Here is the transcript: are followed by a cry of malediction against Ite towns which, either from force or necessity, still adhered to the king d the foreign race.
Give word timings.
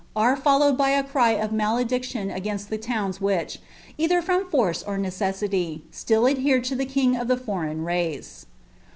are 0.15 0.35
followed 0.35 0.75
by 0.75 0.89
a 0.89 1.03
cry 1.03 1.29
of 1.33 1.51
malediction 1.51 2.31
against 2.31 2.73
Ite 2.73 2.81
towns 2.81 3.21
which, 3.21 3.59
either 3.99 4.19
from 4.19 4.49
force 4.49 4.81
or 4.81 4.97
necessity, 4.97 5.83
still 5.91 6.25
adhered 6.27 6.63
to 6.63 6.73
the 6.75 6.87
king 6.87 7.13
d 7.13 7.23
the 7.23 7.37
foreign 7.37 7.83
race. 7.85 8.47